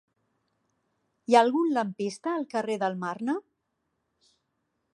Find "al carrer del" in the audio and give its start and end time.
2.37-2.97